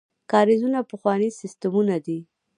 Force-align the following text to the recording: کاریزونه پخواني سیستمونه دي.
کاریزونه 0.31 0.79
پخواني 0.91 1.29
سیستمونه 1.39 1.95
دي. 2.05 2.19